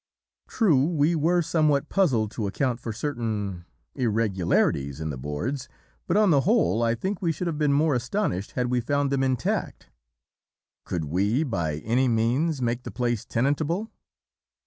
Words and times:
True, 0.47 0.83
we 0.83 1.13
were 1.13 1.43
somewhat 1.43 1.87
puzzled 1.87 2.31
to 2.31 2.47
account 2.47 2.79
for 2.79 2.91
certain 2.91 3.65
irregularities 3.93 4.99
in 4.99 5.11
the 5.11 5.15
boards, 5.17 5.69
but, 6.07 6.17
on 6.17 6.31
the 6.31 6.41
whole, 6.41 6.81
I 6.81 6.95
think 6.95 7.21
we 7.21 7.31
should 7.31 7.45
have 7.45 7.59
been 7.59 7.71
more 7.71 7.93
astonished 7.93 8.53
had 8.53 8.71
we 8.71 8.81
found 8.81 9.11
them 9.11 9.21
intact. 9.21 9.91
"Could 10.85 11.05
we, 11.05 11.43
by 11.43 11.75
any 11.85 12.07
means, 12.07 12.63
make 12.63 12.81
the 12.81 12.89
place 12.89 13.25
tenantable? 13.25 13.91